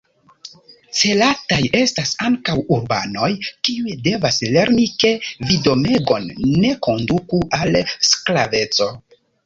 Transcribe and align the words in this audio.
Celataj 0.99 1.59
estas 1.79 2.13
ankaŭ 2.29 2.55
urbanoj, 2.79 3.29
kiuj 3.69 3.95
devas 4.09 4.41
lerni, 4.57 4.89
ke 5.05 5.15
vidomegon 5.53 6.29
ne 6.51 6.77
konduku 6.89 7.47
al 7.63 7.83
sklaveco. 8.15 8.95